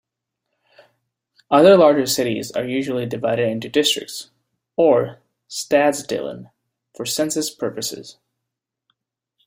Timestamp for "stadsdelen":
5.47-6.49